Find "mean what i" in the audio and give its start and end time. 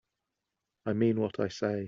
0.93-1.47